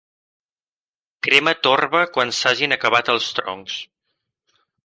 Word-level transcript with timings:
Crema 1.27 1.53
torba 1.69 2.01
quan 2.17 2.35
s'hagin 2.39 2.77
acabat 2.79 3.15
els 3.17 3.31
troncs. 3.41 3.81